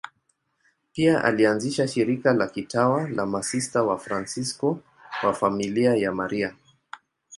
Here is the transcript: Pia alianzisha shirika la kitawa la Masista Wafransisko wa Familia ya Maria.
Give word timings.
Pia 0.93 1.23
alianzisha 1.23 1.87
shirika 1.87 2.33
la 2.33 2.47
kitawa 2.47 3.09
la 3.09 3.25
Masista 3.25 3.83
Wafransisko 3.83 4.79
wa 5.23 5.33
Familia 5.33 5.95
ya 5.95 6.11
Maria. 6.11 6.55